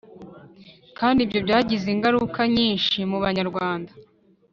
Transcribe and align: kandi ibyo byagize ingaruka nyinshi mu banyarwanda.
kandi 0.97 1.19
ibyo 1.25 1.39
byagize 1.45 1.85
ingaruka 1.95 2.39
nyinshi 2.55 2.97
mu 3.09 3.17
banyarwanda. 3.25 3.91